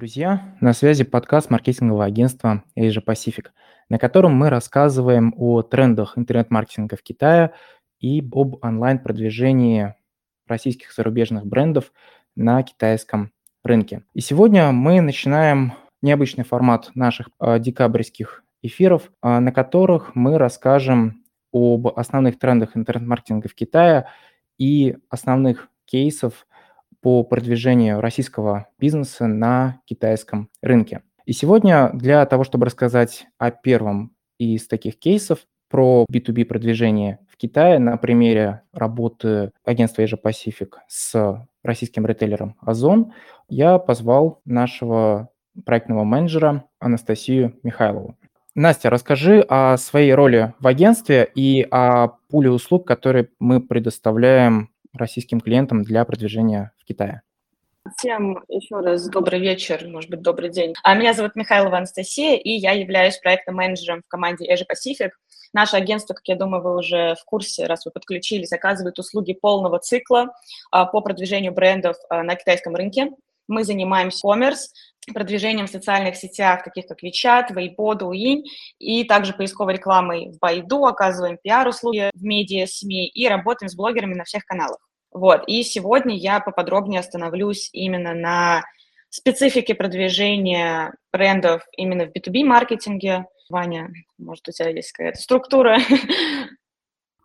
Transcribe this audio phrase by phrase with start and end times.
[0.00, 0.56] Друзья!
[0.62, 3.48] На связи подкаст маркетингового агентства Asia Pacific,
[3.90, 7.52] на котором мы рассказываем о трендах интернет-маркетинга в Китае
[7.98, 9.94] и об онлайн-продвижении
[10.46, 11.92] российских зарубежных брендов
[12.34, 13.30] на китайском
[13.62, 14.02] рынке.
[14.14, 21.26] И сегодня мы начинаем необычный формат наших э, декабрьских эфиров, э, на которых мы расскажем
[21.52, 24.06] об основных трендах интернет-маркетинга в Китае
[24.56, 26.46] и основных кейсов
[27.00, 31.02] по продвижению российского бизнеса на китайском рынке.
[31.24, 37.36] И сегодня для того, чтобы рассказать о первом из таких кейсов про B2B продвижение в
[37.36, 43.12] Китае на примере работы агентства Asia Pacific с российским ритейлером Озон,
[43.48, 45.28] я позвал нашего
[45.64, 48.16] проектного менеджера Анастасию Михайлову.
[48.56, 55.40] Настя, расскажи о своей роли в агентстве и о пуле услуг, которые мы предоставляем российским
[55.40, 57.22] клиентам для продвижения в Китае.
[57.96, 60.74] Всем еще раз добрый вечер, может быть, добрый день.
[60.82, 65.10] А меня зовут Михайлова Анастасия, и я являюсь проектным менеджером в команде Asia Pacific.
[65.52, 69.78] Наше агентство, как я думаю, вы уже в курсе, раз вы подключились, оказывает услуги полного
[69.78, 70.28] цикла
[70.70, 73.10] а, по продвижению брендов а, на китайском рынке.
[73.50, 74.68] Мы занимаемся commerce,
[75.12, 78.42] продвижением в социальных сетях, таких как WeChat, Weibo, Douyin,
[78.78, 84.14] и также поисковой рекламой в Байду, оказываем пиар-услуги в медиа, СМИ и работаем с блогерами
[84.14, 84.78] на всех каналах.
[85.12, 88.62] Вот, и сегодня я поподробнее остановлюсь именно на
[89.08, 93.26] специфике продвижения брендов именно в B2B-маркетинге.
[93.48, 95.78] Ваня, может, у тебя есть какая-то структура?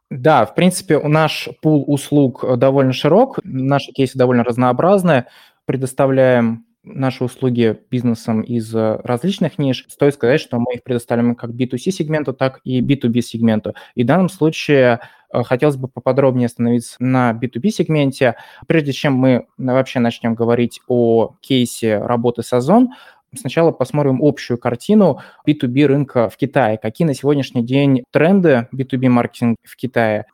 [0.09, 5.27] Да, в принципе, наш пул услуг довольно широк, наши кейсы довольно разнообразные.
[5.65, 9.85] Предоставляем наши услуги бизнесам из э, различных ниш.
[9.89, 13.73] Стоит сказать, что мы их предоставляем как B2C сегменту, так и B2B сегменту.
[13.95, 14.99] И в данном случае
[15.31, 18.35] э, хотелось бы поподробнее остановиться на B2B сегменте.
[18.67, 22.89] Прежде чем мы вообще начнем говорить о кейсе работы с Озон,
[23.33, 26.77] сначала посмотрим общую картину B2B рынка в Китае.
[26.77, 30.25] Какие на сегодняшний день тренды B2B маркетинг в Китае?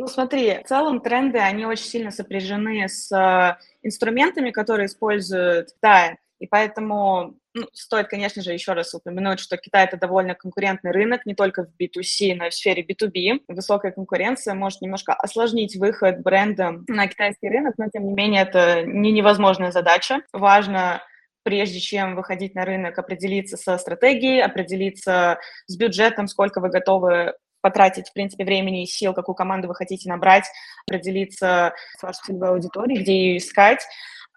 [0.00, 6.16] Ну, смотри, в целом тренды, они очень сильно сопряжены с инструментами, которые используют Китай.
[6.38, 11.26] И поэтому ну, стоит, конечно же, еще раз упомянуть, что Китай– это довольно конкурентный рынок,
[11.26, 13.40] не только в B2C, но и в сфере B2B.
[13.48, 18.82] Высокая конкуренция может немножко осложнить выход бренда на китайский рынок, но, тем не менее, это
[18.84, 20.22] не невозможная задача.
[20.32, 21.02] Важно
[21.42, 28.08] прежде чем выходить на рынок, определиться со стратегией, определиться с бюджетом, сколько вы готовы потратить,
[28.08, 30.44] в принципе, времени и сил, какую команду вы хотите набрать,
[30.86, 33.80] определиться с вашей целевой аудиторией, где ее искать,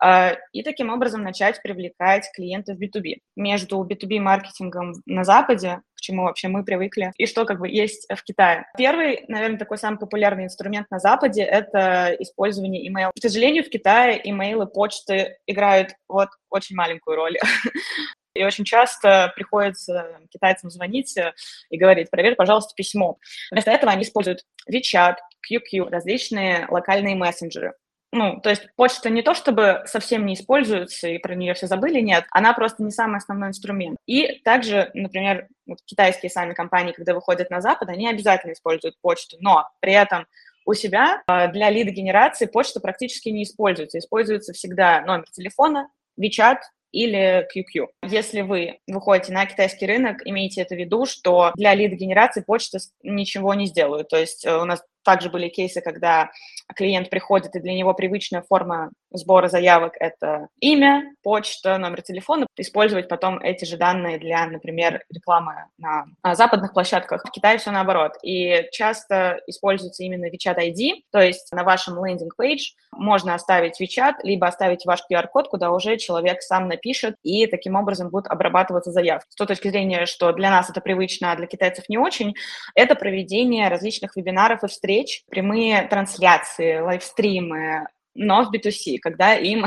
[0.03, 3.19] а, и таким образом начать привлекать клиентов B2B.
[3.37, 8.21] Между B2B-маркетингом на Западе, к чему вообще мы привыкли, и что как бы есть в
[8.23, 8.65] Китае.
[8.77, 13.11] Первый, наверное, такой самый популярный инструмент на Западе— это использование email.
[13.15, 17.37] К сожалению, в Китае имейлы, почты играют вот очень маленькую роль.
[18.33, 21.33] И очень часто приходится китайцам звонить э,
[21.69, 23.17] и говорить, проверь, пожалуйста, письмо.
[23.51, 25.15] Вместо этого они используют WeChat,
[25.49, 27.73] QQ, различные локальные мессенджеры.
[28.11, 31.99] Ну, то есть почта не то чтобы совсем не используется и про нее все забыли,
[31.99, 33.97] нет, она просто не самый основной инструмент.
[34.05, 39.37] И также, например, вот китайские сами компании, когда выходят на Запад, они обязательно используют почту,
[39.39, 40.27] но при этом
[40.65, 43.97] у себя э, для лид-генерации почта практически не используется.
[43.97, 45.89] Используется всегда номер телефона,
[46.19, 46.59] WeChat,
[46.93, 47.87] или QQ.
[48.07, 53.53] Если вы выходите на китайский рынок, имейте это в виду, что для лид-генерации почта ничего
[53.55, 54.07] не сделают.
[54.09, 56.31] То есть э, у нас также были кейсы, когда
[56.75, 62.47] клиент приходит, и для него привычная форма сбора заявок– это имя, почта, номер телефона.
[62.57, 67.23] Использовать потом эти же данные для, например, рекламы на западных площадках.
[67.23, 68.13] В Китае все наоборот.
[68.23, 74.15] И часто используется именно WeChat ID, то есть на вашем landing page можно оставить WeChat,
[74.23, 79.27] либо оставить ваш QR-код, куда уже человек сам напишет, и таким образом будут обрабатываться заявки.
[79.29, 82.33] С той точки зрения, что для нас это привычно, а для китайцев не очень,
[82.73, 89.65] это проведение различных вебинаров и встреч встреч, прямые трансляции, лайвстримы, но в B2C, когда им,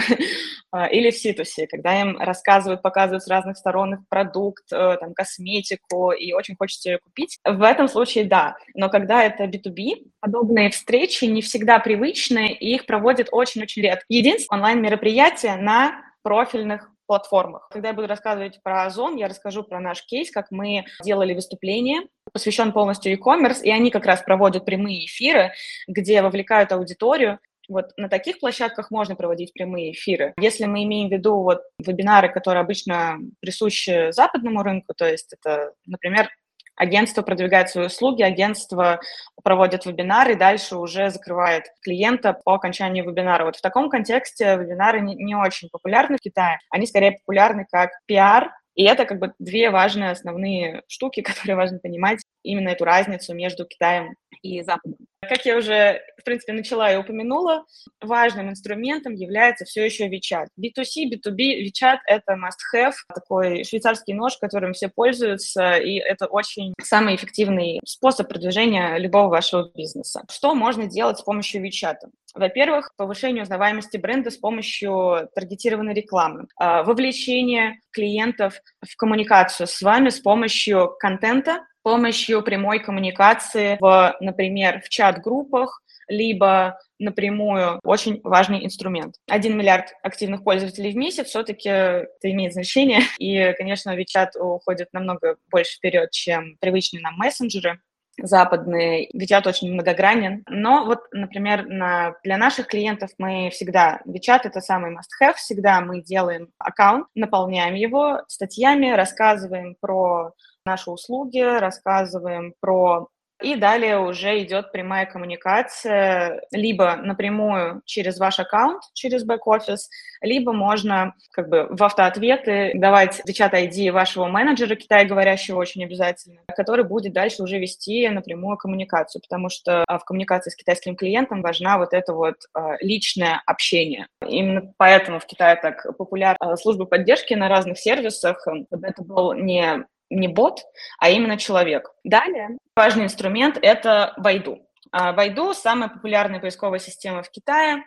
[0.70, 5.14] а, или в C2C, когда им рассказывают, показывают с разных сторон их продукт, э, там,
[5.14, 7.40] косметику, и очень хочется ее купить.
[7.44, 12.86] В этом случае да, но когда это B2B, подобные встречи не всегда привычны, и их
[12.86, 14.04] проводят очень-очень редко.
[14.08, 17.68] Единственное онлайн-мероприятие на профильных платформах.
[17.70, 22.02] Когда я буду рассказывать про Озон, я расскажу про наш кейс, как мы делали выступление,
[22.32, 25.52] посвящен полностью e-commerce, и они как раз проводят прямые эфиры,
[25.88, 27.38] где вовлекают аудиторию,
[27.68, 30.34] вот на таких площадках можно проводить прямые эфиры.
[30.38, 35.72] Если мы имеем в виду вот вебинары, которые обычно присущи западному рынку, то есть это,
[35.84, 36.28] например,
[36.76, 39.00] агентство продвигает свои услуги, агентство
[39.42, 43.44] проводит вебинары и дальше уже закрывает клиента по окончанию вебинара.
[43.44, 46.58] Вот в таком контексте вебинары не, не очень популярны в Китае.
[46.70, 51.78] Они скорее популярны как пиар, и это как бы две важные основные штуки, которые важно
[51.78, 54.98] понимать, именно эту разницу между Китаем и Западом.
[55.28, 57.64] Как я уже, в принципе, начала и упомянула,
[58.00, 60.46] важным инструментом является все еще WeChat.
[60.60, 67.16] B2C, B2B, WeChat— это must-have, такой швейцарский нож, которым все пользуются, и это очень самый
[67.16, 70.22] эффективный способ продвижения любого вашего бизнеса.
[70.30, 71.96] Что можно делать с помощью WeChat?
[72.34, 80.10] Во-первых, повышение узнаваемости бренда с помощью таргетированной рекламы, а, вовлечение клиентов в коммуникацию с вами
[80.10, 89.14] с помощью контента, помощью прямой коммуникации, в, например, в чат-группах, либо напрямую очень важный инструмент.
[89.28, 93.02] Один миллиард активных пользователей в месяц все-таки это имеет значение.
[93.20, 97.78] И, конечно, WeChat уходит намного больше вперед, чем привычные нам мессенджеры
[98.20, 100.42] западные, WeChat очень многогранен.
[100.48, 106.02] Но вот, например, на, для наших клиентов мы всегда, WeChat— это самый must-have, всегда мы
[106.02, 110.32] делаем аккаунт, наполняем его статьями, рассказываем про
[110.66, 113.08] наши услуги, рассказываем про
[113.42, 119.90] и далее уже идет прямая коммуникация либо напрямую через ваш аккаунт, через бэк-офис,
[120.22, 126.84] либо можно как бы в автоответы давать WeChat ID вашего менеджера китайговорящего очень обязательно, который
[126.84, 131.76] будет дальше уже вести напрямую коммуникацию, потому что а, в коммуникации с китайским клиентом важна
[131.76, 134.06] вот это вот а, личное общение.
[134.26, 138.46] Именно поэтому в Китае так популярна служба поддержки на разных сервисах.
[138.70, 140.62] Это был не не бот,
[140.98, 141.92] а именно человек.
[142.04, 144.60] Далее важный инструмент– это Байду.
[144.92, 147.84] Байду– самая популярная поисковая система в Китае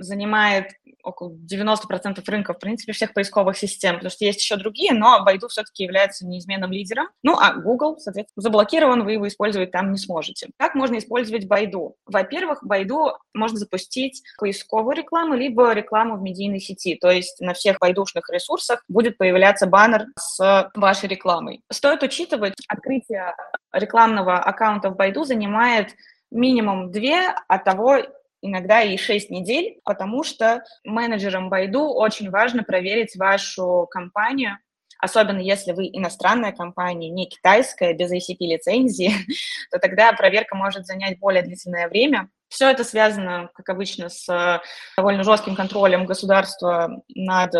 [0.00, 5.24] занимает около 90% рынка, в принципе, всех поисковых систем, потому что есть еще другие, но
[5.26, 7.08] Baidu все-таки является неизменным лидером.
[7.22, 10.50] Ну, а Google, соответственно, заблокирован, вы его использовать там не сможете.
[10.58, 11.94] Как можно использовать Baidu?
[12.06, 17.78] Во-первых, Baidu можно запустить поисковую рекламу, либо рекламу в медийной сети, то есть на всех
[17.78, 21.62] байдушных ресурсах будет появляться баннер с вашей рекламой.
[21.70, 23.34] Стоит учитывать, открытие
[23.72, 25.94] рекламного аккаунта в Baidu занимает
[26.30, 27.98] минимум две, а того
[28.42, 34.58] иногда и 6 недель, потому что менеджерам Байду очень важно проверить вашу компанию,
[34.98, 39.12] особенно если вы иностранная компания, не китайская, без ACP-лицензии,
[39.70, 42.28] то тогда проверка может занять более длительное время.
[42.48, 44.60] Все это связано, как обычно, с
[44.96, 47.54] довольно жестким контролем государства над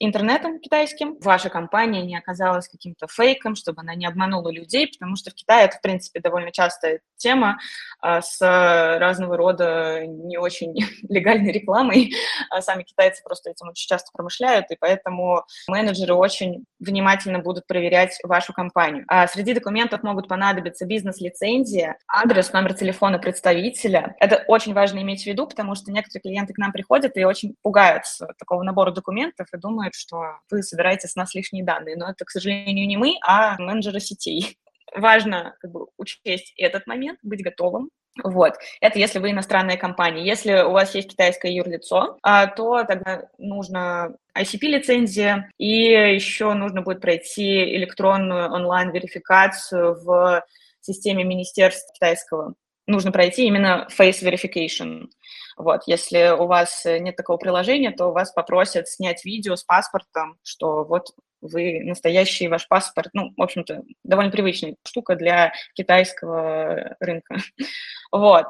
[0.00, 5.30] интернетом китайским, ваша компания не оказалась каким-то фейком, чтобы она не обманула людей, потому что
[5.30, 7.58] в Китае это, в принципе, довольно частая тема
[8.00, 10.74] а, с разного рода не очень
[11.08, 12.12] легальной рекламой.
[12.50, 18.18] А сами китайцы просто этим очень часто промышляют, и поэтому менеджеры очень внимательно будут проверять
[18.24, 19.04] вашу компанию.
[19.06, 24.16] А среди документов могут понадобиться бизнес-лицензия, адрес, номер телефона представителя.
[24.18, 27.54] Это очень важно иметь в виду, потому что некоторые клиенты к нам приходят и очень
[27.62, 32.10] пугаются такого набора документов и думают, думают, что вы собираете с нас лишние данные, но
[32.10, 34.58] это, к сожалению, не мы, а менеджеры сетей.
[34.94, 37.90] Важно как бы, учесть этот момент, быть готовым
[38.24, 40.26] вот, это если вы иностранная компания.
[40.26, 45.84] Если у вас есть китайское юрлицо, а, то тогда нужно ICP-лицензия, и
[46.16, 50.42] еще нужно будет пройти электронную онлайн-верификацию в
[50.80, 52.54] системе Министерства китайского.
[52.90, 55.06] Нужно пройти именно face verification.
[55.56, 60.84] Вот, если у вас нет такого приложения, то вас попросят снять видео с паспортом, что
[60.84, 61.06] вот
[61.40, 67.36] вы настоящий ваш паспорт, ну, в общем-то, довольно привычная штука для китайского рынка.
[68.12, 68.46] Вот.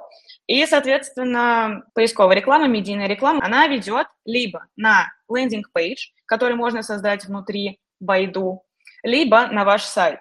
[0.46, 7.26] И, соответственно, поисковая реклама, медийная реклама, она ведет либо на landing page, который можно создать
[7.26, 8.62] внутри Baidu,
[9.02, 10.20] либо на ваш сайт.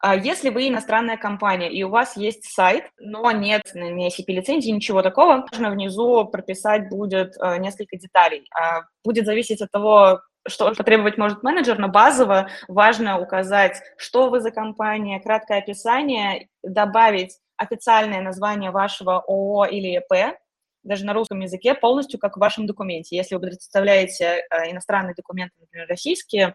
[0.00, 5.02] А если вы иностранная компания и у вас есть сайт, но нет ни ICP-лицензии, ничего
[5.02, 8.48] такого, можно внизу прописать будет э, несколько деталей.
[8.54, 14.40] А будет зависеть от того, что потребовать может менеджер, но базово важно указать, что вы
[14.40, 20.38] за компания, краткое описание, добавить официальное название вашего ООО или ИП,
[20.84, 23.16] даже на русском языке, полностью как в вашем документе.
[23.16, 26.54] Если вы представляете э, иностранные документы, например, российские,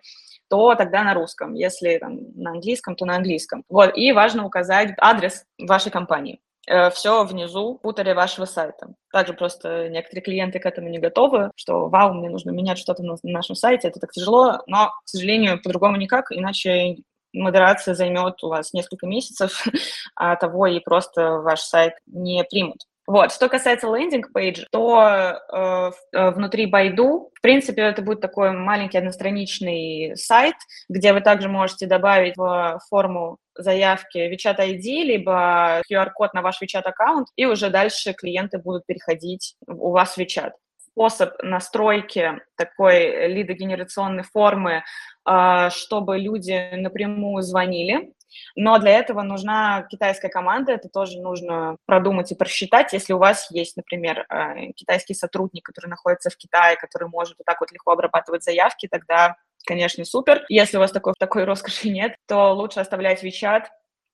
[0.54, 1.56] то тогда на русском.
[1.56, 3.64] Если там, на английском, то на английском.
[3.70, 3.98] Вот.
[3.98, 6.42] И важно указать адрес вашей компании.
[6.68, 8.94] Э, Все внизу в футере вашего сайта.
[9.12, 13.16] Также просто некоторые клиенты к этому не готовы, что вау, мне нужно менять что-то на
[13.24, 16.98] нашем сайте, это так тяжело, но, к сожалению, по-другому никак, иначе
[17.34, 19.66] модерация займет у вас несколько месяцев,
[20.16, 22.84] а того и просто ваш сайт не примут.
[23.06, 23.34] Вот.
[23.34, 30.16] Что касается лендинг-пейджа, то э, э, внутри Байду, в принципе, это будет такой маленький одностраничный
[30.16, 30.56] сайт,
[30.88, 36.84] где вы также можете добавить в форму заявки WeChat ID, либо QR-код на ваш WeChat
[36.84, 40.52] аккаунт, и уже дальше клиенты будут переходить у вас в WeChat
[40.94, 44.84] способ настройки такой лидогенерационной формы,
[45.26, 48.14] а, чтобы люди напрямую звонили.
[48.56, 52.94] Но для этого нужна китайская команда, это тоже нужно продумать и просчитать.
[52.94, 57.46] Если у вас есть, например, а, китайский сотрудник, который находится в Китае, который может вот
[57.46, 59.36] так вот легко обрабатывать заявки, тогда,
[59.66, 60.44] конечно, супер.
[60.50, 63.64] Если у вас такой, такой роскоши нет, то лучше оставлять WeChat,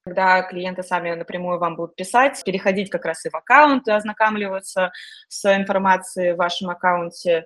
[0.05, 4.91] когда клиенты сами напрямую вам будут писать, переходить как раз и в аккаунт, ознакомливаться
[5.27, 7.45] с информацией в вашем аккаунте,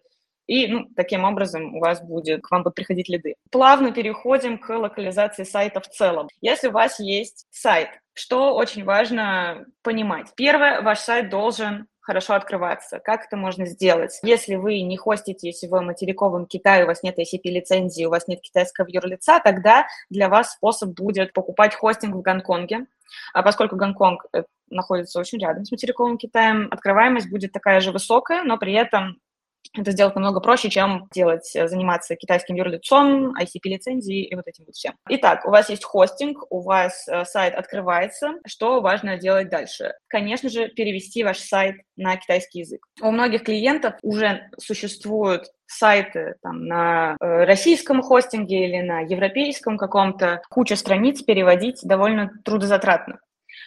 [0.53, 3.33] и ну, таким образом у вас будет, к вам будут приходить лиды.
[3.49, 6.27] Плавно переходим к локализации сайта в целом.
[6.41, 10.27] Если у вас есть сайт, что очень важно понимать.
[10.35, 12.99] Первое, ваш сайт должен хорошо открываться.
[12.99, 14.19] Как это можно сделать?
[14.21, 18.85] Если вы не хоститесь в материковом Китае, у вас нет ICP-лицензии, у вас нет китайского
[18.87, 22.85] юрлица, тогда для вас способ будет покупать хостинг в Гонконге.
[23.33, 28.43] А поскольку Гонконг э, находится очень рядом с материковым Китаем, открываемость будет такая же высокая,
[28.43, 29.17] но при этом
[29.77, 34.75] это сделать намного проще, чем делать, э, заниматься китайским юрлицом, ICP-лицензией и вот этим вот
[34.75, 34.93] всем.
[35.09, 38.33] Итак, у вас есть хостинг, у вас э, сайт открывается.
[38.45, 39.93] Что важно делать дальше?
[40.07, 42.85] Конечно же, перевести ваш сайт на китайский язык.
[43.01, 50.41] У многих клиентов уже существуют сайты там, на э, российском хостинге или на европейском каком-то,
[50.49, 53.19] куча страниц переводить довольно трудозатратно.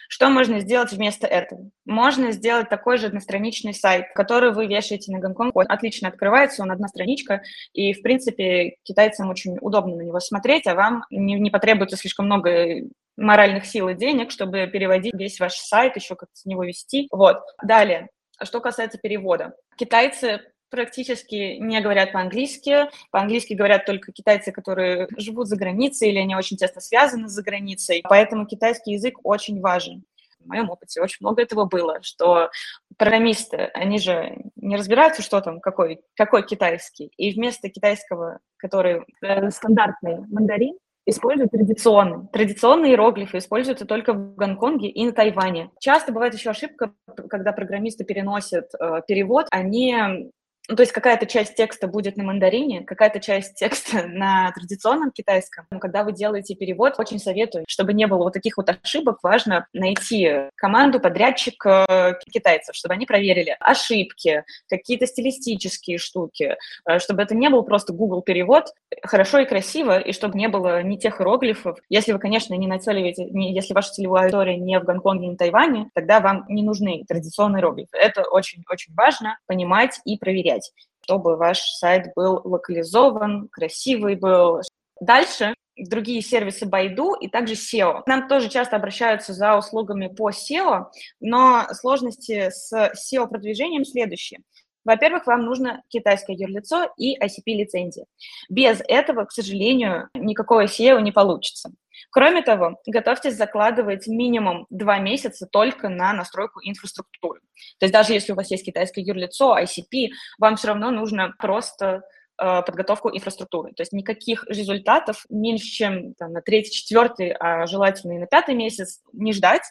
[0.07, 1.69] Что можно сделать вместо этого?
[1.85, 5.55] Можно сделать такой же одностраничный сайт, который вы вешаете на Гонконг.
[5.55, 7.41] Он отлично открывается, он одна страничка,
[7.73, 12.25] и, в принципе, китайцам очень удобно на него смотреть, а вам не, не потребуется слишком
[12.25, 12.83] много
[13.17, 17.07] моральных сил и денег, чтобы переводить весь ваш сайт, еще как-то с него вести.
[17.11, 17.39] Вот.
[17.63, 18.09] Далее,
[18.43, 19.53] что касается перевода.
[19.75, 22.89] Китайцы практически не говорят по-английски.
[23.11, 28.03] По-английски говорят только китайцы, которые живут за границей или они очень тесно связаны за границей.
[28.07, 30.03] Поэтому китайский язык очень важен.
[30.39, 32.49] В моем опыте очень много этого было, что
[32.97, 37.11] программисты, они же не разбираются, что там, какой, какой китайский.
[37.17, 42.27] И вместо китайского, который э, стандартный мандарин, используют традиционные.
[42.31, 45.71] Традиционные иероглифы используются только в Гонконге и на Тайване.
[45.79, 46.93] Часто бывает еще ошибка,
[47.29, 50.29] когда программисты переносят э, перевод, они
[50.67, 55.65] ну, то есть какая-то часть текста будет на мандарине, какая-то часть текста на традиционном китайском.
[55.71, 59.67] Но когда вы делаете перевод, очень советую, чтобы не было вот таких вот ошибок, важно
[59.73, 67.33] найти команду, подрядчик э, китайцев, чтобы они проверили ошибки, какие-то стилистические штуки, э, чтобы это
[67.33, 71.77] не был просто Google перевод, хорошо и красиво, и чтобы не было ни тех иероглифов.
[71.89, 75.37] Если вы, конечно, не нацеливаете, не, если ваша целевая аудитория не в Гонконге, не в
[75.37, 77.97] Тайване, тогда вам не нужны традиционные иероглифы.
[77.97, 80.71] Это очень-очень важно понимать и проверять проверять,
[81.03, 84.61] чтобы ваш сайт был локализован, красивый был.
[84.99, 88.01] Дальше другие сервисы Байду и также SEO.
[88.07, 90.87] Нам тоже часто обращаются за услугами по SEO,
[91.19, 94.39] но сложности с SEO-продвижением следующие.
[94.83, 98.05] Во-первых, вам нужно китайское юрлицо и ICP-лицензия.
[98.49, 101.71] Без этого, к сожалению, никакого SEO не получится.
[102.11, 107.41] Кроме того, готовьтесь закладывать минимум два месяца только на настройку инфраструктуры.
[107.79, 112.03] То есть даже если у вас есть китайское юрлицо, ICP, вам все равно нужно просто
[112.39, 113.73] э, подготовку инфраструктуры.
[113.73, 118.55] То есть никаких результатов меньше, чем там, на третий, четвертый, а желательно и на пятый
[118.55, 119.63] месяц не ждать,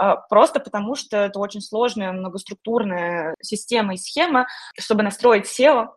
[0.00, 4.46] э, просто потому что это очень сложная многоструктурная система и схема,
[4.78, 5.88] чтобы настроить SEO,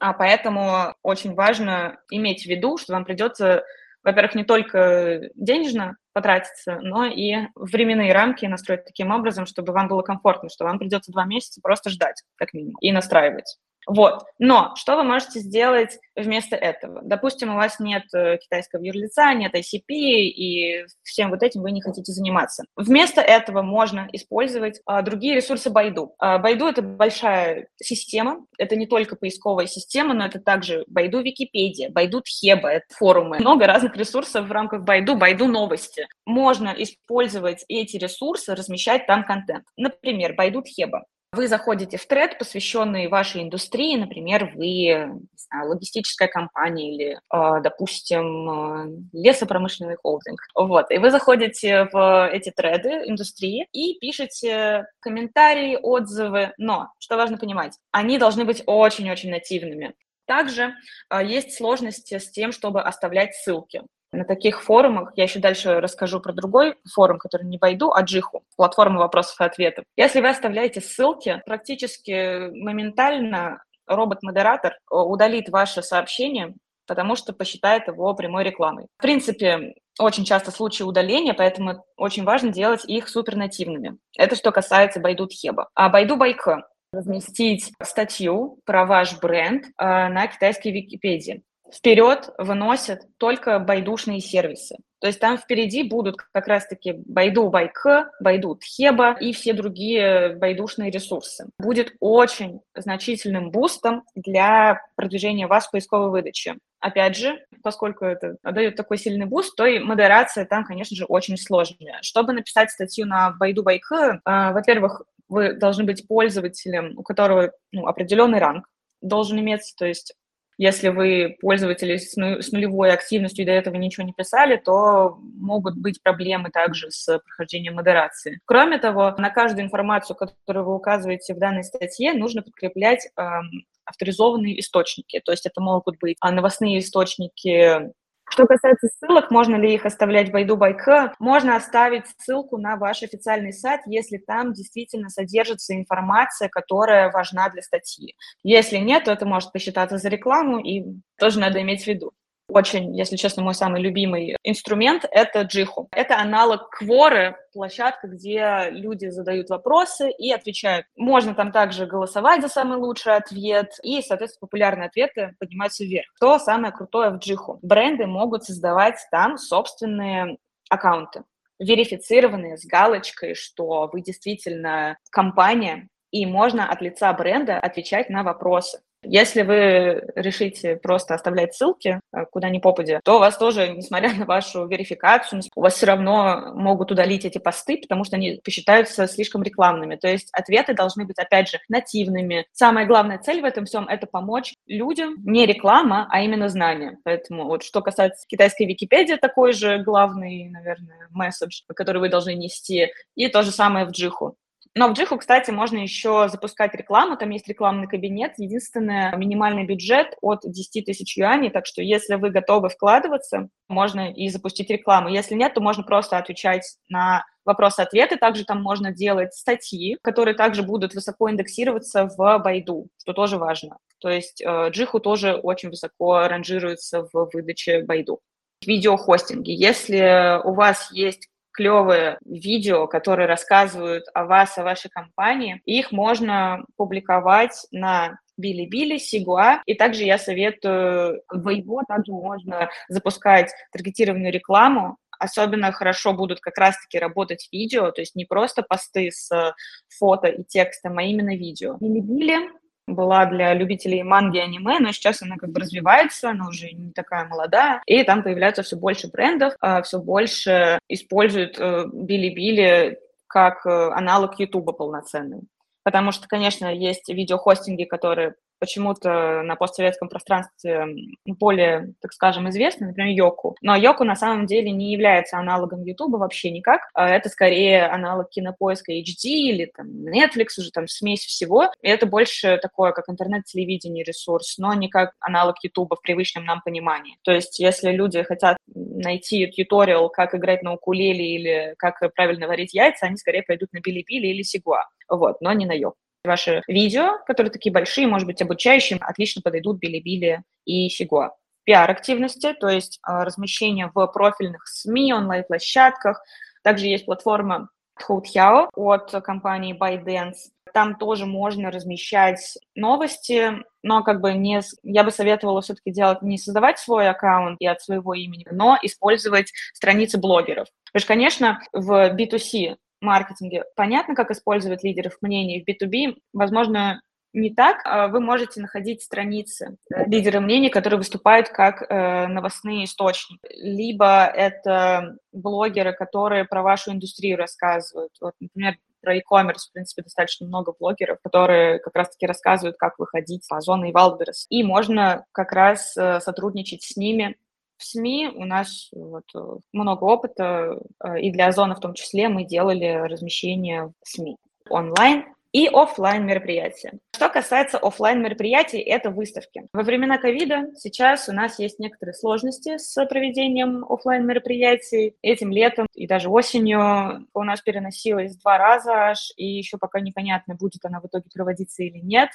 [0.00, 3.64] а поэтому очень важно иметь в виду, что вам придется
[4.02, 10.02] во-первых, не только денежно потратиться, но и временные рамки настроить таким образом, чтобы вам было
[10.02, 13.58] комфортно, что вам придется два месяца просто ждать, как минимум, и настраивать.
[13.86, 14.24] Вот.
[14.38, 17.00] Но что вы можете сделать вместо этого?
[17.02, 21.82] Допустим, у вас нет э, китайского юрлица, нет ICP, и всем вот этим вы не
[21.82, 22.64] хотите заниматься.
[22.76, 26.14] Вместо этого можно использовать а, другие ресурсы Байду.
[26.18, 31.90] А, Байду— это большая система, это не только поисковая система, но это также Байду Википедия,
[31.90, 33.38] Байду Тхеба, это форумы.
[33.38, 36.06] Много разных ресурсов в рамках Байду, Байду новости.
[36.24, 39.64] Можно использовать эти ресурсы, размещать там контент.
[39.76, 41.04] Например, Байду Тхеба.
[41.34, 48.50] Вы заходите в тред, посвященный вашей индустрии, например, вы знаю, логистическая компания или, а, допустим,
[48.50, 50.40] а, лесопромышленный холдинг.
[50.54, 50.90] Вот.
[50.90, 56.52] И вы заходите в эти треды индустрии и пишете комментарии, отзывы.
[56.58, 59.94] Но, что важно понимать, они должны быть очень-очень нативными.
[60.26, 60.74] Также
[61.08, 66.20] а, есть сложности с тем, чтобы оставлять ссылки на таких форумах, я еще дальше расскажу
[66.20, 69.84] про другой форум, который не Байду, а Джиху, платформа вопросов и ответов.
[69.96, 76.54] Если вы оставляете ссылки, практически моментально робот-модератор э, удалит ваше сообщение,
[76.86, 78.86] потому что посчитает его прямой рекламой.
[78.98, 83.98] В принципе, очень часто случаи удаления, поэтому очень важно делать их супернативными.
[84.16, 85.68] Это что касается Байду Тхеба.
[85.74, 91.42] А Байду Байка разместить статью про ваш бренд э, на китайской Википедии.
[91.72, 94.76] Вперед выносят только байдушные сервисы.
[95.00, 97.84] То есть там впереди будут как раз-таки Baidu Baike,
[98.20, 101.48] Baidu Tieba и все другие байдушные ресурсы.
[101.58, 106.58] Будет очень значительным бустом для продвижения вас в поисковой выдаче.
[106.78, 111.36] Опять же, поскольку это дает такой сильный буст, то и модерация там, конечно же, очень
[111.36, 111.98] сложная.
[112.02, 117.86] Чтобы написать статью на Baidu Baike, э, во-первых, вы должны быть пользователем, у которого ну,
[117.86, 118.68] определенный ранг
[119.00, 120.14] должен иметься, то есть
[120.62, 126.00] если вы пользователи с, нулевой активностью и до этого ничего не писали, то могут быть
[126.00, 128.38] проблемы также с прохождением модерации.
[128.44, 134.60] Кроме того, на каждую информацию, которую вы указываете в данной статье, нужно подкреплять эм, авторизованные
[134.60, 135.20] источники.
[135.24, 137.90] То есть это могут быть а, новостные источники
[138.32, 140.88] что касается ссылок, можно ли их оставлять в Байду Байк?
[141.18, 147.60] Можно оставить ссылку на ваш официальный сайт, если там действительно содержится информация, которая важна для
[147.60, 148.16] статьи.
[148.42, 150.82] Если нет, то это может посчитаться за рекламу, и
[151.18, 152.12] тоже надо иметь в виду
[152.52, 155.88] очень, если честно, мой самый любимый инструмент— это Джиху.
[155.92, 160.86] Это аналог Кворы, площадка, где люди задают вопросы и отвечают.
[160.96, 166.06] Можно там также голосовать за самый лучший ответ, и, соответственно, популярные ответы поднимаются вверх.
[166.16, 167.58] Что самое крутое в Джиху?
[167.62, 171.24] Бренды могут создавать там собственные аккаунты
[171.58, 178.82] верифицированные с галочкой, что вы действительно компания, и можно от лица бренда отвечать на вопросы.
[179.02, 184.14] Если вы решите просто оставлять ссылки э, куда ни попадя, то у вас тоже, несмотря
[184.14, 189.06] на вашу верификацию, у вас все равно могут удалить эти посты, потому что они посчитаются
[189.08, 189.96] слишком рекламными.
[189.96, 192.46] То есть ответы должны быть, опять же, нативными.
[192.52, 196.98] Самая главная цель в этом всем– это помочь людям, не реклама, а именно знания.
[197.04, 202.92] Поэтому вот что касается китайской Википедии, такой же главный, наверное, месседж, который вы должны нести.
[203.16, 204.36] И то же самое в Джиху.
[204.74, 210.16] Но в Джиху, кстати, можно еще запускать рекламу, там есть рекламный кабинет, единственное, минимальный бюджет
[210.22, 215.10] от 10 тысяч юаней, так что если вы готовы вкладываться, можно и запустить рекламу.
[215.10, 218.16] Если нет, то можно просто отвечать на вопросы-ответы.
[218.16, 223.76] Также там можно делать статьи, которые также будут высоко индексироваться в Байду, что тоже важно.
[223.98, 228.20] То есть э, Джиху тоже очень высоко ранжируется в выдаче Байду
[228.66, 229.50] видеохостинги.
[229.50, 235.60] Если у вас есть клевые видео, которые рассказывают о вас, о вашей компании.
[235.64, 239.62] Их можно публиковать на Билибили, Сигуа.
[239.66, 244.96] И также я советую Weibo также можно запускать таргетированную рекламу.
[245.18, 249.54] Особенно хорошо будут как раз-таки работать видео, то есть не просто посты с
[249.96, 251.76] фото и текстом, а именно видео.
[251.78, 252.50] Билибили
[252.86, 256.92] была для любителей манги и аниме, но сейчас она как бы развивается, она уже не
[256.92, 263.64] такая молодая, и там появляется все больше брендов, а, все больше используют э, Билибили как
[263.66, 265.42] э, аналог Ютуба полноценный.
[265.84, 270.86] Потому что, конечно, есть видеохостинги, которые почему-то на постсоветском пространстве
[271.26, 273.56] более, так скажем, известны, например, Йоку.
[273.60, 276.82] Но Йоку на самом деле не является аналогом Ютуба вообще никак.
[276.94, 281.72] А это скорее аналог кинопоиска HD или там Netflix, уже там смесь всего.
[281.82, 286.62] И это больше такое, как интернет-телевидение ресурс, но не как аналог Ютуба в привычном нам
[286.64, 287.16] понимании.
[287.24, 288.58] То есть если люди хотят
[289.02, 293.80] найти туториал, как играть на укулеле или как правильно варить яйца, они скорее пойдут на
[293.80, 295.96] Билибили или Сигуа, вот, но не на Йоку.
[296.24, 301.34] Ваши видео, которые такие большие, может быть, обучающие, отлично подойдут Билибили и Сигуа.
[301.64, 306.22] Пиар-активности, то есть а, размещение в профильных СМИ, онлайн-площадках.
[306.62, 310.50] Также есть платформа Тхоутхяо от компании ByteDance.
[310.72, 316.38] Там тоже можно размещать новости, но как бы не, я бы советовала все-таки делать, не
[316.38, 320.68] создавать свой аккаунт и от своего имени, но использовать страницы блогеров.
[320.92, 325.62] Потому что, конечно, в B2C маркетинге понятно, как использовать лидеров мнений.
[325.62, 327.80] В B2B, возможно, не так.
[327.84, 333.40] А вы можете находить страницы лидеры мнений, которые выступают как э, новостные источники.
[333.50, 338.12] Либо это блогеры, которые про вашу индустрию рассказывают.
[338.20, 343.46] Вот, например, про e-commerce, в принципе, достаточно много блогеров, которые как раз-таки рассказывают, как выходить
[343.48, 344.46] по Озон и Wildberries.
[344.48, 347.36] И можно как раз э, сотрудничать с ними
[347.76, 352.28] в СМИ у нас вот, э, много опыта, э, и для Озона в том числе
[352.28, 354.36] мы делали размещение в СМИ
[354.70, 356.98] онлайн и офлайн мероприятия.
[357.14, 359.66] Что касается офлайн мероприятий, это выставки.
[359.72, 365.14] Во времена ковида сейчас у нас есть некоторые сложности с проведением офлайн мероприятий.
[365.22, 370.54] Этим летом и даже осенью у нас переносилось два раза аж, и еще пока непонятно,
[370.54, 372.30] будет она в итоге проводиться или нет.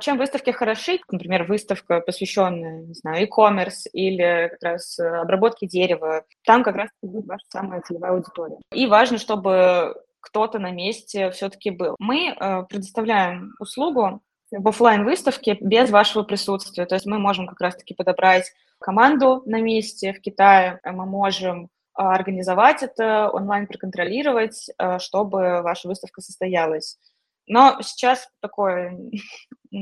[0.00, 0.98] Чем выставки хороши?
[1.08, 6.24] Например, выставка, посвященная, не знаю, e-commerce или как раз обработке дерева.
[6.44, 8.58] Там как раз будет ваша самая целевая аудитория.
[8.72, 11.96] И важно, чтобы кто-то на месте все-таки был.
[11.98, 16.86] Мы э, предоставляем услугу в офлайн выставке без вашего присутствия.
[16.86, 22.14] То есть мы можем как раз-таки подобрать команду на месте в Китае, мы можем а,
[22.14, 26.98] организовать это, онлайн проконтролировать, чтобы ваша выставка состоялась.
[27.46, 28.96] Но сейчас такое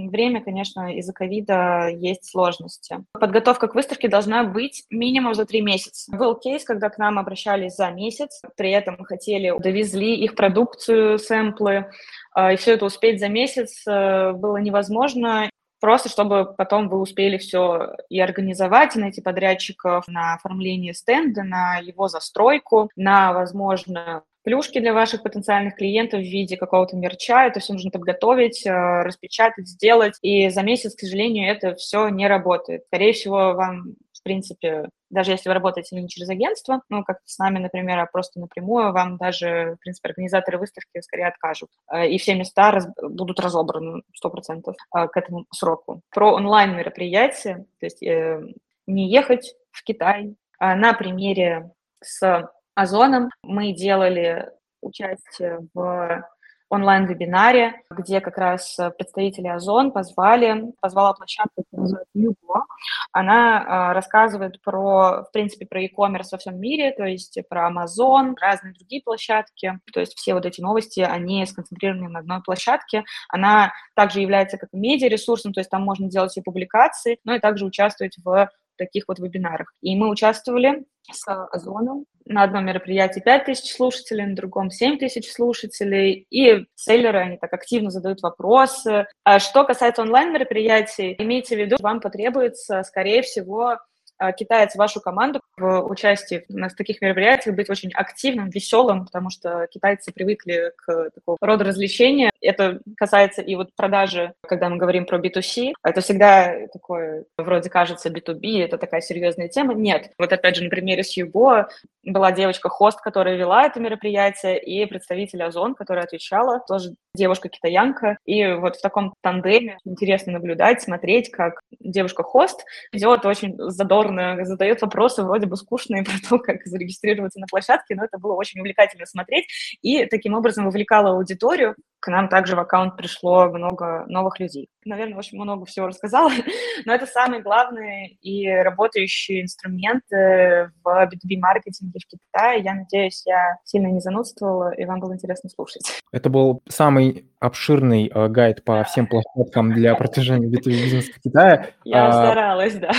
[0.09, 3.05] время, конечно, из-за ковида есть сложности.
[3.13, 6.15] Подготовка к выставке должна быть минимум за три месяца.
[6.17, 11.91] Был кейс, когда к нам обращались за месяц, при этом хотели, довезли их продукцию, сэмплы,
[12.35, 15.51] а, и все это успеть за месяц э, было невозможно
[15.83, 21.79] просто чтобы потом вы успели все и организовать, и найти подрядчиков на оформление стенда, на
[21.79, 27.47] его застройку, на, возможно, плюшки для ваших потенциальных клиентов в виде какого-то мерча.
[27.47, 30.19] Это все нужно подготовить, э, распечатать, сделать.
[30.23, 32.85] И за месяц, к сожалению, это все не работает.
[32.87, 37.39] Скорее всего, вам в принципе, даже если вы работаете не через агентство, ну, как с
[37.39, 41.71] нами, например, а просто напрямую, вам даже, в принципе, организаторы выставки скорее откажут.
[41.93, 46.03] Э, и все места раз, будут разобраны 100% э, к этому сроку.
[46.11, 48.41] Про онлайн-мероприятия, то есть э,
[48.87, 50.37] не ехать в Китай.
[50.61, 56.25] А на примере с Озоном мы делали участие в
[56.73, 62.65] онлайн-вебинаре, где как раз представители Озон позвали, позвала площадку, которая называется Юго.
[63.13, 68.35] Она э, рассказывает про, в принципе, про e-commerce во всем мире, то есть про Amazon,
[68.41, 69.79] разные другие площадки.
[69.93, 73.05] То есть все вот эти новости, они сконцентрированы на одной площадке.
[73.29, 77.67] Она также является как медиа-ресурсом, то есть там можно делать и публикации, но и также
[77.67, 79.75] участвовать в таких вот вебинарах.
[79.83, 82.07] И мы участвовали с Озоном.
[82.27, 86.27] На одном мероприятии 5 тысяч слушателей, на другом 7 тысяч слушателей.
[86.31, 89.07] И селлеры, они так активно задают вопросы.
[89.25, 93.79] А что касается онлайн-мероприятий, имейте в виду, вам потребуется, скорее всего,
[94.19, 99.67] а, китаец вашу команду в участии на таких мероприятиях быть очень активным, веселым, потому что
[99.71, 102.31] китайцы привыкли к такому роду развлечения.
[102.41, 105.73] Это касается и вот продажи, когда мы говорим про B2C.
[105.85, 109.75] Это всегда такое, вроде кажется, B2B, это такая серьезная тема.
[109.75, 110.11] Нет.
[110.19, 111.69] Вот опять же, на примере с Юго
[112.05, 118.19] была девочка-хост, которая вела это мероприятие, и представитель Озон, которая отвечала, тоже девушка-китаянка.
[118.25, 124.83] И вот в таком тандеме интересно наблюдать, смотреть, как девушка-хост ведет очень задорно упорно задает
[124.83, 129.07] вопросы вроде бы скучные про то, как зарегистрироваться на площадке, но это было очень увлекательно
[129.07, 129.47] смотреть,
[129.83, 131.75] и таким образом вовлекало аудиторию.
[132.01, 134.69] К нам также в аккаунт пришло много новых людей.
[134.85, 136.31] Наверное, очень много всего рассказала,
[136.85, 142.63] но это самые главные и работающие инструменты в B2B-маркетинге в Китае.
[142.63, 146.01] Я надеюсь, я сильно не занудствовала, и вам было интересно слушать.
[146.11, 151.75] Это был самый обширный э, гайд по всем площадкам для продвижения B2B бизнеса в Китае.
[151.85, 152.91] Я а, старалась, да.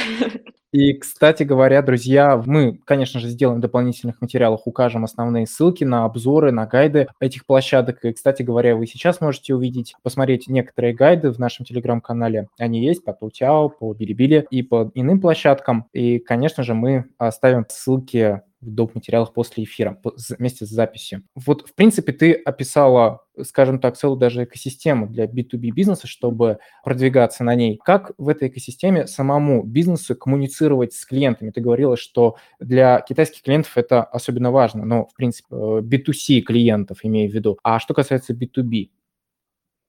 [0.74, 6.04] И, кстати говоря, друзья, мы, конечно же, сделаем в дополнительных материалах, укажем основные ссылки на
[6.04, 8.04] обзоры, на гайды этих площадок.
[8.04, 12.48] И, кстати говоря, вы сейчас можете увидеть, посмотреть некоторые гайды в нашем телеграм-канале.
[12.58, 15.86] Они есть по Тутяо, по Билибили и по иным площадкам.
[15.94, 18.96] И, конечно же, мы оставим ссылки в доп.
[18.96, 20.00] материалах после эфира
[20.38, 21.24] вместе с записью.
[21.36, 27.44] Вот, в принципе, ты описала, скажем так, целую даже экосистему для B2B бизнеса, чтобы продвигаться
[27.44, 27.80] на ней.
[27.84, 31.52] Как в этой экосистеме самому бизнесу коммуницировать с клиентами?
[31.52, 37.30] Ты говорила, что для китайских клиентов это особенно важно, но, в принципе, B2C клиентов имею
[37.30, 37.58] в виду.
[37.64, 38.90] А что касается B2B?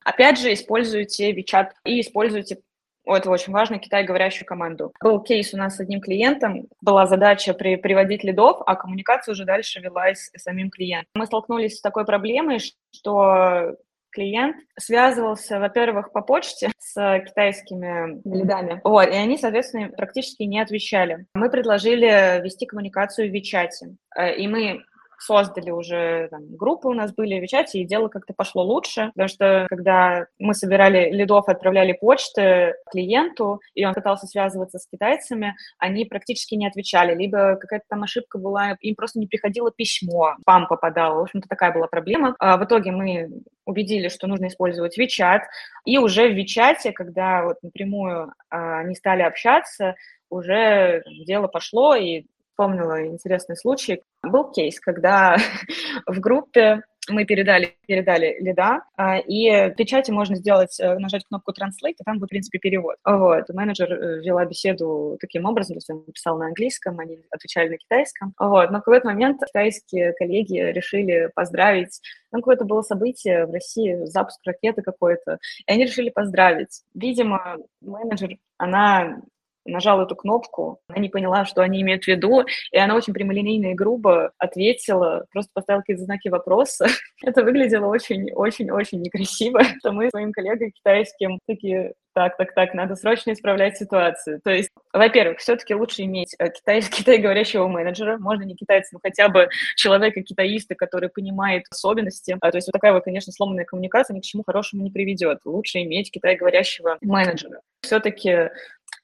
[0.05, 2.59] Опять же, используйте WeChat и используйте
[3.07, 4.93] это очень важно, Китай говорящую команду.
[5.03, 9.45] Был кейс у нас с одним клиентом, была задача при, приводить лидов, а коммуникация уже
[9.45, 11.11] дальше велась самим клиентом.
[11.15, 12.61] Мы столкнулись с такой проблемой,
[12.93, 13.77] что
[14.15, 21.27] клиент связывался, во-первых, по почте с китайскими лидами, вот, и они, соответственно, практически не отвечали.
[21.35, 23.71] Мы предложили вести коммуникацию в WeChat,
[24.17, 24.85] э, и мы
[25.25, 29.29] создали уже там, группы у нас были в чате, и дело как-то пошло лучше, потому
[29.29, 36.05] что когда мы собирали лидов, отправляли почты клиенту, и он пытался связываться с китайцами, они
[36.05, 41.21] практически не отвечали, либо какая-то там ошибка была, им просто не приходило письмо, спам попадало,
[41.21, 42.35] в общем-то такая была проблема.
[42.39, 43.31] А в итоге мы
[43.67, 45.41] убедили, что нужно использовать WeChat,
[45.85, 49.95] и уже в WeChat, когда вот напрямую а, они стали общаться,
[50.29, 54.03] уже дело пошло, и вспомнила интересный случай.
[54.23, 55.37] Был кейс, когда
[56.07, 61.53] в группе мы передали, передали лида, а, и в печати можно сделать, э, нажать кнопку
[61.53, 62.97] Translate, и там будет, в принципе, перевод.
[63.05, 63.47] Вот.
[63.51, 67.77] Менеджер э, вела беседу таким образом, то есть он написал на английском, они отвечали на
[67.77, 68.33] китайском.
[68.39, 68.71] Вот.
[68.71, 72.01] Но в какой-то момент китайские коллеги решили поздравить
[72.35, 76.83] там какое-то было событие в России, запуск ракеты какой-то, и они решили поздравить.
[76.93, 79.21] Видимо, менеджер, она
[79.65, 83.73] нажала эту кнопку, она не поняла, что они имеют в виду, и она очень прямолинейно
[83.73, 86.87] и грубо ответила, просто поставила какие-то знаки вопроса.
[87.23, 93.33] Это выглядело очень-очень-очень некрасиво, что мы своим коллегам китайским такие так, так, так, надо срочно
[93.33, 94.41] исправлять ситуацию.
[94.43, 99.01] То есть, во-первых, все-таки лучше иметь э, китай, китай говорящего менеджера, можно не китайца, но
[99.03, 102.37] хотя бы человека-китаиста, который понимает особенности.
[102.41, 105.41] А, то есть вот такая вот, конечно, сломанная коммуникация ни к чему хорошему не приведет.
[105.45, 107.61] Лучше иметь китай говорящего менеджера.
[107.83, 108.51] Все-таки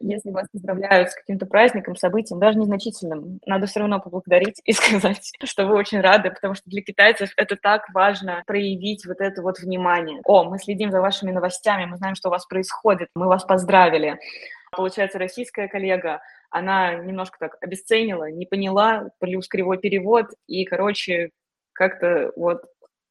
[0.01, 5.33] если вас поздравляют с каким-то праздником, событием, даже незначительным, надо все равно поблагодарить и сказать,
[5.45, 9.59] что вы очень рады, потому что для китайцев это так важно проявить вот это вот
[9.61, 10.21] внимание.
[10.25, 14.19] О, мы следим за вашими новостями, мы знаем, что у вас происходит, мы вас поздравили.
[14.73, 21.31] Получается, российская коллега, она немножко так обесценила, не поняла, плюс кривой перевод, и, короче,
[21.73, 22.65] как-то вот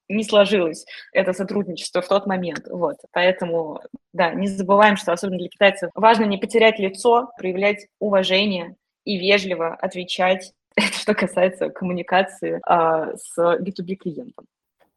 [0.10, 2.68] не сложилось это сотрудничество в тот момент.
[2.70, 2.98] Вот.
[3.12, 9.18] Поэтому, да, не забываем, что особенно для китайцев важно не потерять лицо, проявлять уважение и
[9.18, 10.52] вежливо отвечать.
[10.76, 14.46] Это что касается коммуникации а, с B2B клиентом.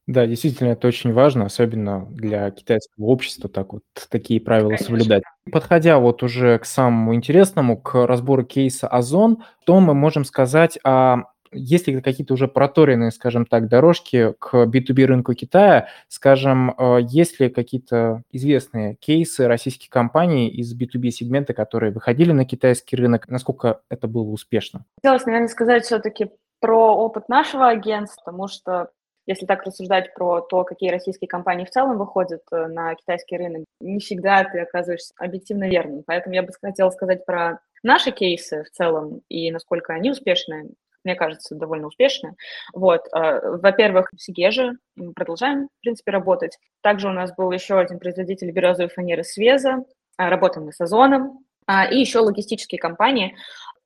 [0.08, 4.86] Да, действительно, это очень важно, особенно для китайского общества, так вот такие правила Конечно.
[4.86, 5.22] соблюдать.
[5.52, 11.22] Подходя вот уже к самому интересному, к разбору кейса Озон, то мы можем сказать о
[11.52, 15.88] есть ли какие-то уже проторенные, скажем так, дорожки к B2B рынку Китая?
[16.08, 22.44] Скажем, э, есть ли какие-то известные кейсы российских компаний из B2B сегмента, которые выходили на
[22.44, 23.28] китайский рынок?
[23.28, 24.84] Насколько это было успешно?
[25.02, 28.90] Хотелось, наверное, сказать все-таки про опыт нашего агентства, потому что
[29.26, 33.64] если так рассуждать про то, какие российские компании в целом выходят э, на китайский рынок,
[33.80, 36.02] не всегда ты оказываешься объективно верным.
[36.06, 40.70] Поэтому я бы хотела сказать про наши кейсы в целом и насколько они успешны
[41.04, 42.34] мне кажется, довольно успешная.
[42.72, 46.58] Вот, э, во-первых, в Сигеже мы продолжаем, в принципе, работать.
[46.80, 49.84] Также у нас был еще один производитель березовой фанеры Свеза,
[50.18, 53.36] э, работаем мы с Озоном, а, и еще логистические компании.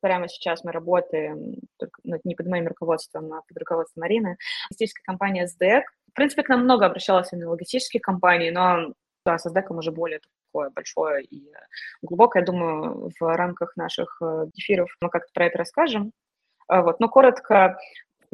[0.01, 4.37] Прямо сейчас мы работаем, только, ну, не под моим руководством, а под руководством Марины.
[4.71, 5.83] Логистическая компания SDEC.
[6.11, 8.93] В принципе, к нам много обращалось именно логистических компаний, но
[9.25, 11.53] да, с SDEC уже более такое большое и
[12.03, 12.43] глубокое.
[12.43, 16.13] Я думаю, в рамках наших э, эфиров мы как-то про это расскажем.
[16.69, 17.01] А, вот.
[17.01, 17.79] Но коротко,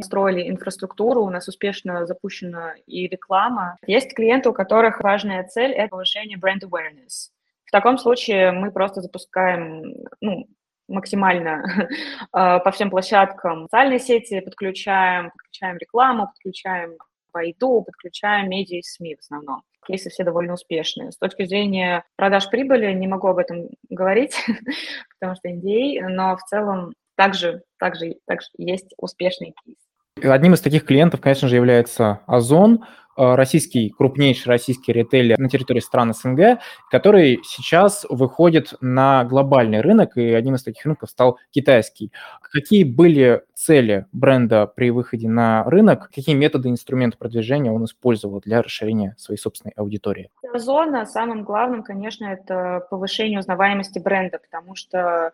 [0.01, 3.77] строили инфраструктуру, у нас успешно запущена и реклама.
[3.87, 7.31] Есть клиенты, у которых важная цель– это повышение бренд awareness.
[7.65, 10.47] В таком случае мы просто запускаем ну,
[10.89, 11.65] максимально
[12.33, 16.97] а, по всем площадкам социальные сети, подключаем, подключаем рекламу, подключаем
[17.33, 19.63] Байду, подключаем медиа и СМИ в основном.
[19.87, 21.11] Кейсы все довольно успешные.
[21.11, 24.37] С точки зрения продаж прибыли не могу об этом говорить,
[25.19, 29.77] потому что NDA, но в целом также, также, также есть успешный кейс.
[30.23, 32.85] Одним из таких клиентов, конечно же, является Озон,
[33.17, 40.17] э, российский, крупнейший российский ритейлер на территории стран СНГ, который сейчас выходит на глобальный рынок,
[40.17, 42.13] и одним из таких рынков стал китайский.
[42.53, 46.11] Какие были цели бренда при выходе на рынок?
[46.15, 50.31] Какие методы, инструменты продвижения он использовал для расширения своей собственной аудитории?
[50.53, 55.33] Озона самым главным, конечно, это повышение узнаваемости бренда, потому что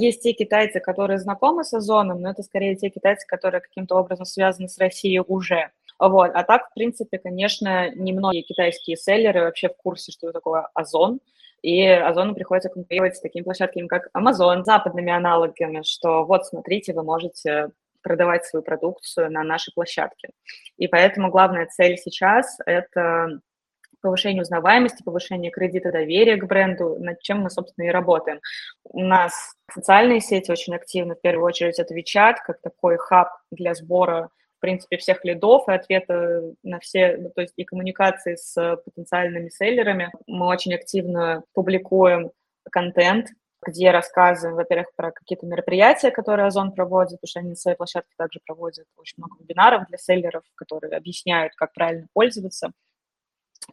[0.00, 4.24] есть те китайцы, которые знакомы с Озоном, но это скорее те китайцы, которые каким-то образом
[4.24, 5.70] связаны с Россией уже.
[5.98, 6.30] Вот.
[6.34, 11.20] А так, в принципе, конечно, немногие китайские селлеры вообще в курсе, что такое Озон.
[11.62, 17.04] И Озону приходится конкурировать с такими площадками, как Amazon, западными аналогами, что вот, смотрите, вы
[17.04, 17.70] можете
[18.02, 20.28] продавать свою продукцию на нашей площадке.
[20.76, 23.40] И поэтому главная цель сейчас– это
[24.04, 28.40] повышение узнаваемости, повышение кредита доверия к бренду, над чем мы, собственно, и работаем.
[28.84, 33.74] У нас социальные сети очень активны, в первую очередь это WeChat, как такой хаб для
[33.74, 38.76] сбора в принципе, всех лидов и ответа на все, ну, то есть и коммуникации с
[38.82, 40.10] потенциальными селлерами.
[40.26, 42.30] Мы очень активно публикуем
[42.70, 43.28] контент,
[43.66, 48.14] где рассказываем, во-первых, про какие-то мероприятия, которые Озон проводит, потому что они на своей площадке
[48.16, 52.72] также проводят очень много вебинаров для селлеров, которые объясняют, как правильно пользоваться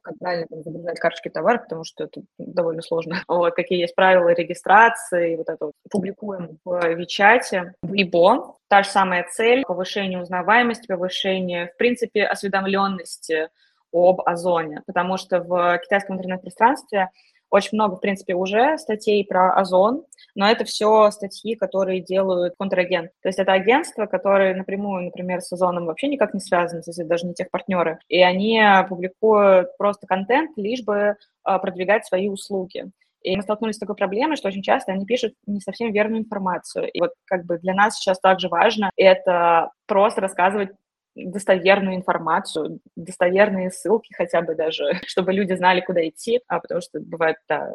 [0.01, 3.23] как правильно там, загружать карточки товара, потому что это довольно сложно.
[3.27, 8.55] Вот, какие есть правила регистрации, вот это вот публикуем в Вичате, в Ибо.
[8.67, 13.49] Та же самая цель, повышение узнаваемости, повышение, в принципе, осведомленности
[13.91, 17.09] об озоне, потому что в китайском интернет-пространстве
[17.51, 23.11] очень много, в принципе, уже статей про Озон, но это все статьи, которые делают контрагент.
[23.21, 27.27] То есть это агентства, которые напрямую, например, с Озоном вообще никак не связаны, есть даже
[27.27, 32.91] не тех партнеры, и они публикуют просто контент, лишь бы а, продвигать свои услуги.
[33.21, 36.89] И мы столкнулись с такой проблемой, что очень часто они пишут не совсем верную информацию.
[36.91, 40.69] И вот как бы для нас сейчас также важно это просто рассказывать
[41.15, 46.99] достоверную информацию, достоверные ссылки хотя бы даже, чтобы люди знали, куда идти, а потому что
[46.99, 47.69] бывает, да,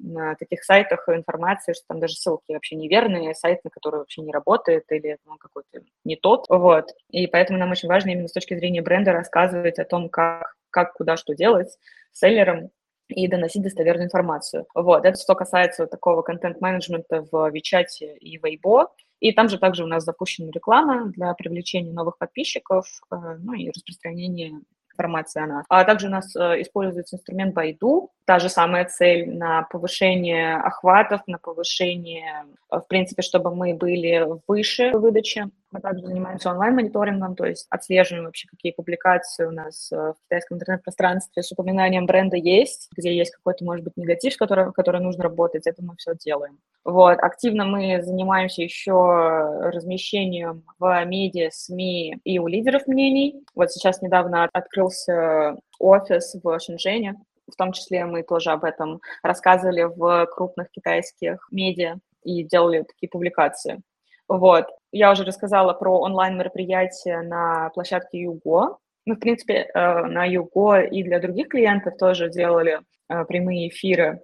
[0.00, 4.32] на таких сайтах информация, что там даже ссылки вообще неверные, сайт, на который вообще не
[4.32, 6.92] работает или он какой-то не тот, вот.
[7.10, 10.92] И поэтому нам очень важно именно с точки зрения бренда рассказывать о том, как, как
[10.92, 11.76] куда что делать
[12.12, 12.70] селлерам,
[13.08, 14.66] и доносить достоверную информацию.
[14.74, 18.88] Вот, это что касается такого контент-менеджмента в Вичате и Weibo.
[19.20, 23.68] И там же также у нас запущена реклама для привлечения новых подписчиков, э, ну и
[23.70, 24.60] распространения
[24.98, 25.64] информации о нас.
[25.68, 31.20] А также у нас э, используется инструмент Байду, та же самая цель на повышение охватов,
[31.26, 35.46] на повышение, э, в принципе, чтобы мы были выше выдачи.
[35.70, 40.56] Мы также занимаемся онлайн-мониторингом, то есть отслеживаем вообще, какие публикации у нас э, в китайском
[40.56, 45.24] интернет-пространстве с упоминанием бренда есть, где есть какой-то, может быть, негатив, с которым, который нужно
[45.24, 46.58] работать, это мы все делаем.
[46.84, 53.44] Вот, активно мы занимаемся еще размещением в медиа, СМИ и у лидеров мнений.
[53.54, 59.82] Вот сейчас недавно открылся офис в Шэньчжэне, в том числе мы тоже об этом рассказывали
[59.82, 63.82] в крупных китайских медиа и делали такие публикации.
[64.28, 64.66] Вот.
[64.92, 68.78] Я уже рассказала про онлайн-мероприятия на площадке Юго.
[69.06, 74.20] Мы, в принципе, э, на Юго и для других клиентов тоже делали э, прямые эфиры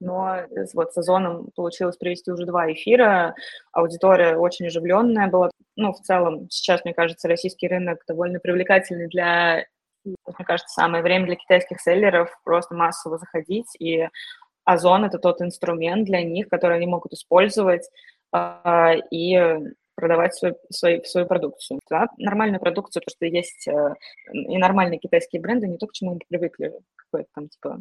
[0.00, 0.42] но
[0.74, 3.34] вот сезоном получилось провести уже два эфира,
[3.72, 5.50] аудитория очень оживленная была.
[5.76, 9.64] Ну, в целом, сейчас, мне кажется, российский рынок довольно привлекательный для,
[10.04, 14.08] мне кажется, самое время для китайских селлеров просто массово заходить, и
[14.64, 17.88] Озон— это тот инструмент для них, который они могут использовать
[18.32, 19.38] э, и
[19.94, 21.80] продавать свой, свой, свою продукцию.
[21.90, 22.06] Да?
[22.18, 23.94] Нормальную продукцию, потому что есть э,
[24.32, 27.80] и нормальные китайские бренды, не то, к чему мы привыкли, какой-то там, типа,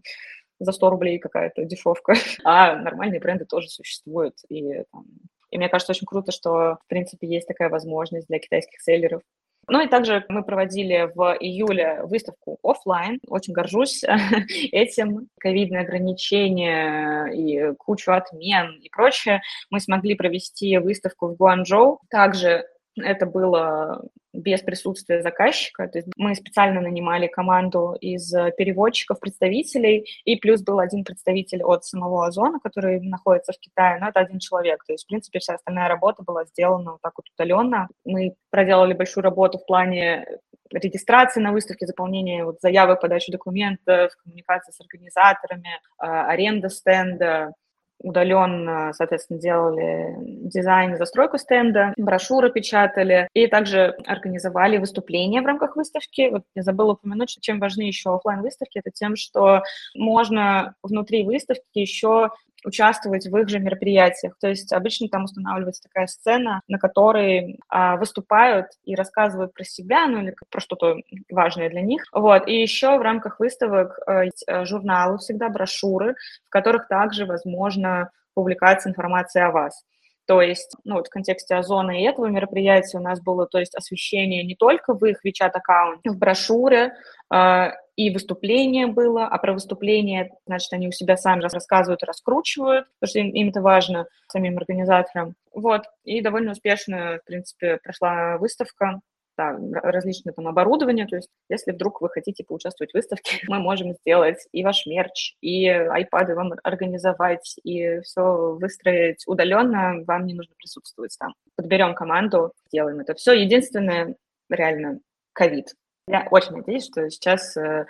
[0.59, 4.35] за 100 рублей какая-то дешевка, а нормальные бренды тоже существуют.
[4.49, 5.05] И, там,
[5.51, 9.21] и мне кажется, очень круто, что, в принципе, есть такая возможность для китайских селлеров.
[9.69, 13.19] Ну и также мы проводили в июле выставку офлайн.
[13.27, 14.03] Очень горжусь
[14.71, 15.27] этим.
[15.39, 19.41] Ковидные ограничения и кучу отмен и прочее.
[19.69, 21.99] Мы смогли провести выставку в Гуанчжоу.
[22.09, 22.65] Также
[22.97, 25.87] это было без присутствия заказчика.
[25.87, 31.85] То есть мы специально нанимали команду из переводчиков, представителей, и плюс был один представитель от
[31.85, 34.83] самого Озона, который находится в Китае, но это один человек.
[34.85, 37.87] То есть, в принципе, вся остальная работа была сделана вот так вот удаленно.
[38.05, 40.25] Мы проделали большую работу в плане
[40.71, 47.53] регистрации на выставке, заполнения вот заявок, подачи документов, коммуникации с организаторами, а, аренда стенда,
[47.99, 56.29] удаленно, соответственно, делали дизайн застройку стенда, брошюры печатали и также организовали выступления в рамках выставки.
[56.29, 59.63] Вот я забыла упомянуть, что чем важны еще офлайн выставки это тем, что
[59.95, 62.31] можно внутри выставки еще
[62.65, 64.33] участвовать в их же мероприятиях.
[64.39, 70.07] То есть обычно там устанавливается такая сцена, на которой а, выступают и рассказывают про себя,
[70.07, 70.95] ну или про что-то
[71.29, 72.03] важное для них.
[72.11, 72.47] Вот.
[72.47, 76.15] И еще в рамках выставок а, журналы, всегда брошюры,
[76.47, 79.83] в которых также возможно публикация информации о вас.
[80.27, 83.73] То есть, ну вот в контексте Озона и этого мероприятия у нас было, то есть,
[83.75, 86.93] освещение не только в их WeChat-аккаунте, в брошюре,
[87.33, 93.09] э, и выступление было, а про выступление, значит, они у себя сами рассказывают раскручивают, потому
[93.09, 95.33] что им, им это важно, самим организаторам.
[95.53, 98.99] Вот, и довольно успешно, в принципе, прошла выставка
[99.37, 103.93] да, различное там оборудование, то есть если вдруг вы хотите поучаствовать в выставке, мы можем
[103.93, 110.55] сделать и ваш мерч, и айпады вам организовать, и все выстроить удаленно, вам не нужно
[110.57, 111.33] присутствовать там.
[111.55, 113.33] Подберем команду, сделаем это все.
[113.33, 114.15] Единственное,
[114.49, 114.99] реально,
[115.33, 115.73] ковид.
[116.07, 117.85] Я очень надеюсь, что сейчас э,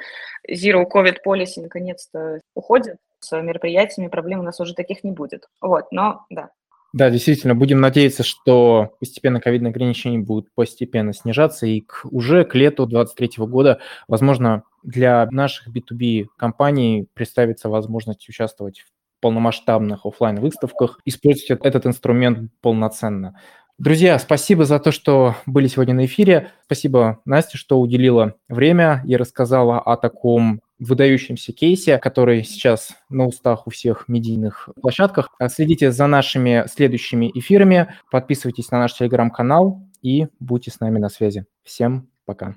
[0.49, 2.97] Zero COVID Policy наконец-то уходит.
[3.19, 5.47] С мероприятиями проблем у нас уже таких не будет.
[5.61, 6.49] Вот, но да,
[6.93, 12.55] да, действительно, будем надеяться, что постепенно ковидные ограничения будут постепенно снижаться, и к, уже к
[12.55, 20.99] лету 2023 года, возможно, для наших B2B компаний представится возможность участвовать в полномасштабных офлайн выставках
[21.03, 23.39] использовать этот инструмент полноценно.
[23.77, 26.51] Друзья, спасибо за то, что были сегодня на эфире.
[26.65, 33.67] Спасибо, Настя, что уделила время и рассказала о таком выдающемся кейсе, который сейчас на устах
[33.67, 35.29] у всех медийных площадках.
[35.49, 41.45] Следите за нашими следующими эфирами, подписывайтесь на наш телеграм-канал и будьте с нами на связи.
[41.63, 42.55] Всем пока.